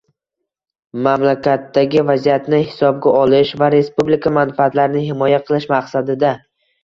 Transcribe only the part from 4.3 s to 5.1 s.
manfaatlarini